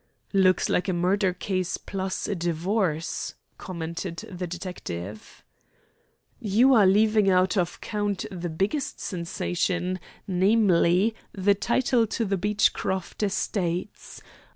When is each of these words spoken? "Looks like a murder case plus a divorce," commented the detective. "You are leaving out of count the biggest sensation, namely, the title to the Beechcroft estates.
"Looks 0.33 0.67
like 0.67 0.87
a 0.89 0.93
murder 0.93 1.31
case 1.31 1.77
plus 1.77 2.27
a 2.27 2.33
divorce," 2.33 3.35
commented 3.59 4.17
the 4.31 4.47
detective. 4.47 5.43
"You 6.39 6.73
are 6.73 6.87
leaving 6.87 7.29
out 7.29 7.55
of 7.55 7.79
count 7.81 8.25
the 8.31 8.49
biggest 8.49 8.99
sensation, 8.99 9.99
namely, 10.27 11.13
the 11.33 11.53
title 11.53 12.07
to 12.07 12.25
the 12.25 12.35
Beechcroft 12.37 13.21
estates. 13.21 14.23